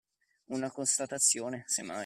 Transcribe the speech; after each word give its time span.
Una 0.47 0.71
constatazione, 0.71 1.63
se 1.67 1.83
mai. 1.83 1.99